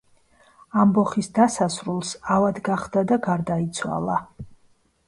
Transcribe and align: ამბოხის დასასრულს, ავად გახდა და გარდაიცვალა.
ამბოხის 0.83 1.29
დასასრულს, 1.35 2.15
ავად 2.37 2.59
გახდა 2.71 3.05
და 3.13 3.21
გარდაიცვალა. 3.31 4.19